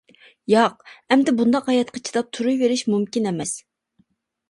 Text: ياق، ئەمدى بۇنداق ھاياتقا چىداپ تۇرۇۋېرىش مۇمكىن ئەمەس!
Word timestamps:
ياق، 0.53 0.79
ئەمدى 0.93 1.35
بۇنداق 1.43 1.71
ھاياتقا 1.73 2.03
چىداپ 2.09 2.35
تۇرۇۋېرىش 2.41 2.87
مۇمكىن 2.97 3.33
ئەمەس! 3.33 3.57